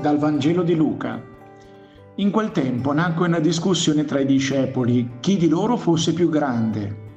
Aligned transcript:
Vangelo 0.00 0.62
di 0.62 0.74
Luca. 0.74 1.22
In 2.16 2.30
quel 2.30 2.50
tempo 2.52 2.92
nacque 2.92 3.26
una 3.26 3.38
discussione 3.38 4.04
tra 4.04 4.20
i 4.20 4.26
discepoli, 4.26 5.10
chi 5.20 5.36
di 5.36 5.48
loro 5.48 5.76
fosse 5.76 6.12
più 6.12 6.28
grande. 6.28 7.08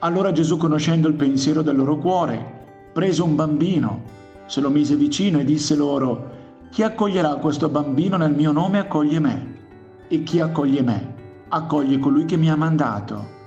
Allora 0.00 0.32
Gesù, 0.32 0.56
conoscendo 0.56 1.08
il 1.08 1.14
pensiero 1.14 1.62
del 1.62 1.76
loro 1.76 1.96
cuore, 1.96 2.90
prese 2.92 3.22
un 3.22 3.34
bambino, 3.34 4.02
se 4.46 4.60
lo 4.60 4.70
mise 4.70 4.96
vicino 4.96 5.38
e 5.38 5.44
disse 5.44 5.76
loro, 5.76 6.30
chi 6.70 6.82
accoglierà 6.82 7.36
questo 7.36 7.68
bambino 7.68 8.16
nel 8.16 8.34
mio 8.34 8.52
nome 8.52 8.78
accoglie 8.78 9.20
me, 9.20 9.54
e 10.08 10.22
chi 10.22 10.40
accoglie 10.40 10.82
me 10.82 11.18
accoglie 11.48 11.98
colui 11.98 12.24
che 12.24 12.36
mi 12.36 12.50
ha 12.50 12.56
mandato. 12.56 13.38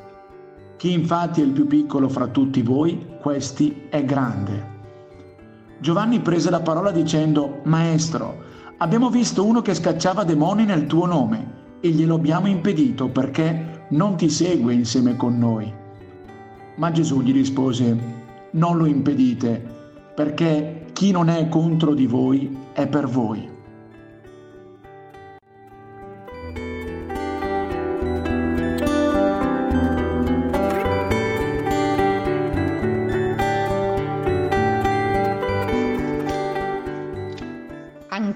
Chi 0.78 0.92
infatti 0.92 1.42
è 1.42 1.44
il 1.46 1.52
più 1.52 1.68
piccolo 1.68 2.10
fra 2.10 2.28
tutti 2.28 2.62
voi, 2.62 3.16
questi 3.22 3.88
è 3.90 4.04
grande. 4.04 4.73
Giovanni 5.84 6.22
prese 6.22 6.50
la 6.50 6.62
parola 6.62 6.92
dicendo, 6.92 7.60
Maestro, 7.66 8.42
abbiamo 8.78 9.10
visto 9.10 9.44
uno 9.44 9.62
che 9.62 9.74
scacciava 9.74 10.24
demoni 10.24 10.64
nel 10.64 10.88
tuo 10.88 11.06
nome 11.06 11.80
e 11.82 11.90
glielo 11.90 12.16
abbiamo 12.16 12.48
impedito 12.48 13.10
perché 13.10 13.88
non 13.90 14.16
ti 14.16 14.30
segue 14.30 14.74
insieme 14.74 15.18
con 15.18 15.38
noi. 15.38 15.70
Ma 16.78 16.90
Gesù 16.90 17.22
gli 17.22 17.34
rispose, 17.34 17.98
non 18.52 18.78
lo 18.78 18.86
impedite, 18.86 19.62
perché 20.16 20.86
chi 20.94 21.12
non 21.12 21.28
è 21.28 21.50
contro 21.50 21.94
di 21.94 22.08
voi 22.08 22.58
è 22.72 22.88
per 22.88 23.06
voi. 23.06 23.53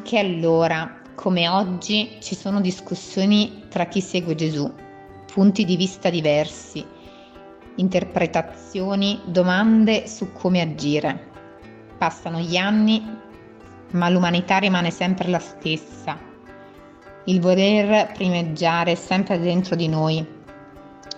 Anche 0.09 0.25
allora, 0.25 1.01
come 1.15 1.49
oggi, 1.49 2.19
ci 2.21 2.33
sono 2.33 2.61
discussioni 2.61 3.63
tra 3.67 3.87
chi 3.87 3.99
segue 3.99 4.35
Gesù, 4.35 4.73
punti 5.33 5.65
di 5.65 5.75
vista 5.75 6.09
diversi, 6.09 6.85
interpretazioni, 7.75 9.19
domande 9.25 10.07
su 10.07 10.31
come 10.31 10.61
agire. 10.61 11.27
Passano 11.97 12.39
gli 12.39 12.55
anni, 12.55 13.03
ma 13.91 14.07
l'umanità 14.07 14.59
rimane 14.59 14.91
sempre 14.91 15.27
la 15.27 15.39
stessa. 15.39 16.17
Il 17.25 17.41
voler 17.41 18.09
primeggiare 18.13 18.93
è 18.93 18.95
sempre 18.95 19.37
dentro 19.37 19.75
di 19.75 19.89
noi. 19.89 20.25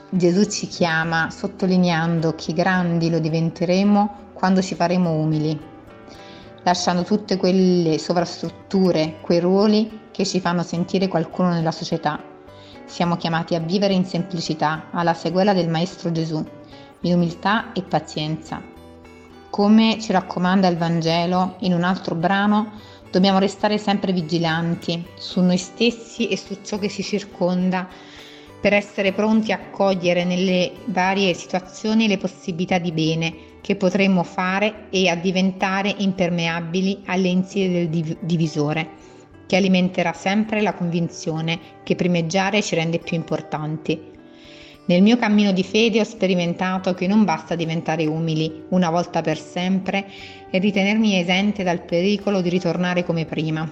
Gesù 0.09 0.45
ci 0.45 0.65
chiama 0.65 1.29
sottolineando 1.29 2.33
che 2.33 2.53
grandi 2.53 3.11
lo 3.11 3.19
diventeremo 3.19 4.31
quando 4.33 4.63
ci 4.63 4.73
faremo 4.73 5.11
umili 5.11 5.77
lasciando 6.63 7.03
tutte 7.03 7.37
quelle 7.37 7.97
sovrastrutture, 7.97 9.17
quei 9.21 9.39
ruoli 9.39 10.07
che 10.11 10.25
ci 10.25 10.39
fanno 10.39 10.63
sentire 10.63 11.07
qualcuno 11.07 11.49
nella 11.49 11.71
società. 11.71 12.21
Siamo 12.85 13.17
chiamati 13.17 13.55
a 13.55 13.59
vivere 13.59 13.93
in 13.93 14.05
semplicità, 14.05 14.87
alla 14.91 15.13
seguela 15.13 15.53
del 15.53 15.69
Maestro 15.69 16.11
Gesù, 16.11 16.43
in 17.01 17.13
umiltà 17.13 17.71
e 17.73 17.83
pazienza. 17.83 18.61
Come 19.49 19.97
ci 19.99 20.11
raccomanda 20.11 20.67
il 20.67 20.77
Vangelo 20.77 21.55
in 21.59 21.73
un 21.73 21.83
altro 21.83 22.15
brano, 22.15 22.71
dobbiamo 23.11 23.39
restare 23.39 23.77
sempre 23.77 24.11
vigilanti 24.11 25.05
su 25.17 25.41
noi 25.41 25.57
stessi 25.57 26.27
e 26.27 26.37
su 26.37 26.59
ciò 26.63 26.77
che 26.77 26.89
ci 26.89 27.03
circonda 27.03 27.87
per 28.59 28.73
essere 28.73 29.13
pronti 29.13 29.51
a 29.51 29.69
cogliere 29.71 30.25
nelle 30.25 30.73
varie 30.85 31.33
situazioni 31.33 32.07
le 32.07 32.17
possibilità 32.17 32.77
di 32.77 32.91
bene 32.91 33.48
che 33.61 33.75
potremmo 33.75 34.23
fare 34.23 34.87
e 34.89 35.09
a 35.09 35.15
diventare 35.15 35.93
impermeabili 35.97 37.03
alle 37.05 37.27
insidie 37.27 37.87
del 37.87 38.17
divisore, 38.21 38.89
che 39.47 39.55
alimenterà 39.55 40.13
sempre 40.13 40.61
la 40.61 40.73
convinzione 40.73 41.59
che 41.83 41.95
primeggiare 41.95 42.61
ci 42.61 42.75
rende 42.75 42.99
più 42.99 43.17
importanti. 43.17 44.17
Nel 44.85 45.03
mio 45.03 45.17
cammino 45.17 45.51
di 45.51 45.63
fede 45.63 45.99
ho 45.99 46.03
sperimentato 46.03 46.93
che 46.95 47.05
non 47.05 47.23
basta 47.23 47.55
diventare 47.55 48.07
umili 48.07 48.63
una 48.69 48.89
volta 48.89 49.21
per 49.21 49.37
sempre 49.37 50.07
e 50.49 50.57
ritenermi 50.57 51.19
esente 51.19 51.63
dal 51.63 51.83
pericolo 51.83 52.41
di 52.41 52.49
ritornare 52.49 53.03
come 53.03 53.25
prima, 53.25 53.69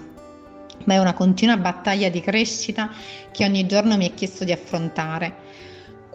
ma 0.83 0.93
è 0.93 0.99
una 0.99 1.13
continua 1.13 1.57
battaglia 1.57 2.09
di 2.09 2.21
crescita 2.21 2.91
che 3.31 3.45
ogni 3.45 3.65
giorno 3.65 3.97
mi 3.97 4.07
è 4.07 4.13
chiesto 4.13 4.43
di 4.43 4.51
affrontare. 4.51 5.45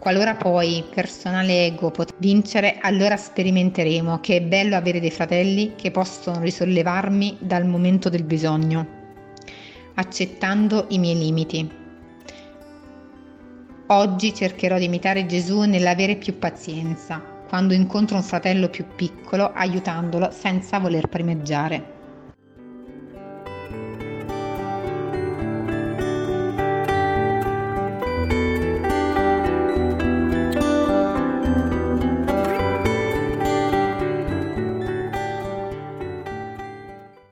Qualora 0.03 0.35
poi 0.35 0.83
personale 0.93 1.65
ego 1.67 1.89
potrà 1.89 2.13
vincere, 2.19 2.77
allora 2.81 3.15
sperimenteremo 3.15 4.19
che 4.19 4.35
è 4.35 4.41
bello 4.41 4.75
avere 4.75 4.99
dei 4.99 5.09
fratelli 5.09 5.75
che 5.77 5.91
possono 5.91 6.41
risollevarmi 6.41 7.37
dal 7.39 7.65
momento 7.65 8.09
del 8.09 8.25
bisogno, 8.25 8.85
accettando 9.93 10.87
i 10.89 10.97
miei 10.97 11.17
limiti. 11.17 11.71
Oggi 13.87 14.33
cercherò 14.33 14.77
di 14.77 14.83
imitare 14.83 15.25
Gesù 15.25 15.61
nell'avere 15.61 16.17
più 16.17 16.37
pazienza, 16.37 17.23
quando 17.47 17.73
incontro 17.73 18.17
un 18.17 18.23
fratello 18.23 18.67
più 18.67 18.83
piccolo, 18.97 19.53
aiutandolo 19.53 20.31
senza 20.31 20.79
voler 20.79 21.07
primeggiare. 21.07 22.02